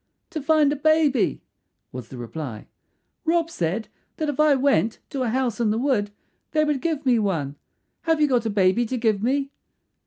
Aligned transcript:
"To 0.31 0.41
find 0.41 0.73
a 0.73 0.75
baby," 0.75 1.43
was 1.91 2.07
the 2.07 2.17
reply. 2.17 2.65
"Rob 3.23 3.51
said 3.51 3.87
that 4.17 4.29
if 4.29 4.39
I 4.39 4.55
went 4.55 4.97
to 5.11 5.21
a 5.21 5.29
house 5.29 5.59
in 5.59 5.69
the 5.69 5.77
wood 5.77 6.09
they 6.53 6.63
would 6.65 6.81
give 6.81 7.05
me 7.05 7.19
one. 7.19 7.55
Have 8.05 8.19
you 8.19 8.27
got 8.27 8.47
a 8.47 8.49
baby 8.49 8.87
to 8.87 8.97
give 8.97 9.21
me?" 9.21 9.51